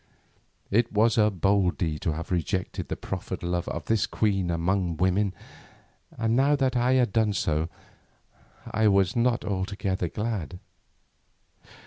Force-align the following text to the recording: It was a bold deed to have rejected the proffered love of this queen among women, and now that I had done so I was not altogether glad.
It 0.71 0.91
was 0.91 1.15
a 1.19 1.29
bold 1.29 1.77
deed 1.77 2.01
to 2.01 2.13
have 2.13 2.31
rejected 2.31 2.87
the 2.87 2.95
proffered 2.95 3.43
love 3.43 3.67
of 3.67 3.85
this 3.85 4.07
queen 4.07 4.49
among 4.49 4.97
women, 4.97 5.31
and 6.17 6.35
now 6.35 6.55
that 6.55 6.75
I 6.75 6.93
had 6.93 7.13
done 7.13 7.33
so 7.33 7.69
I 8.71 8.87
was 8.87 9.15
not 9.15 9.45
altogether 9.45 10.07
glad. 10.09 10.57